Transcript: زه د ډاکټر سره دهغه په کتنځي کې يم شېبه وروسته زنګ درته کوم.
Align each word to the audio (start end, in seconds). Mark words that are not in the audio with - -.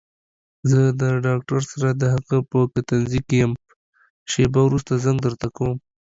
زه 0.69 0.81
د 1.01 1.03
ډاکټر 1.25 1.61
سره 1.71 1.89
دهغه 2.01 2.37
په 2.51 2.59
کتنځي 2.73 3.21
کې 3.27 3.35
يم 3.43 3.53
شېبه 4.31 4.61
وروسته 4.65 5.01
زنګ 5.03 5.17
درته 5.25 5.47
کوم. 5.55 5.77